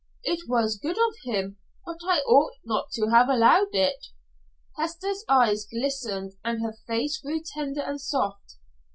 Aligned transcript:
"It 0.23 0.49
was 0.49 0.79
good 0.79 0.97
of 0.97 1.13
him, 1.25 1.59
but 1.85 1.99
I 2.07 2.21
ought 2.21 2.53
not 2.65 2.89
to 2.93 3.09
have 3.11 3.29
allowed 3.29 3.75
it." 3.75 4.07
Hester's 4.75 5.23
eyes 5.29 5.67
glistened 5.71 6.31
and 6.43 6.59
her 6.63 6.73
face 6.87 7.19
grew 7.19 7.39
tender 7.45 7.81
and 7.81 8.01
soft. 8.01 8.55